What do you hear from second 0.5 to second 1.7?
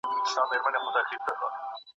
پلانونه کوم دي؟